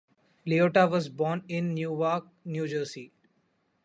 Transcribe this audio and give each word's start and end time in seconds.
Liotta 0.47 0.89
was 0.89 1.09
born 1.09 1.43
in 1.47 1.75
Newark, 1.75 2.25
New 2.43 2.67
Jersey. 2.67 3.11